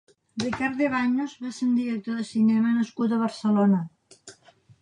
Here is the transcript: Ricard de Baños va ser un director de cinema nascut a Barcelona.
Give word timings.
Ricard 0.43 0.79
de 0.83 0.87
Baños 0.93 1.35
va 1.43 1.51
ser 1.57 1.67
un 1.67 1.75
director 1.81 2.17
de 2.21 2.25
cinema 2.31 2.75
nascut 2.79 3.15
a 3.19 3.23
Barcelona. 3.27 3.87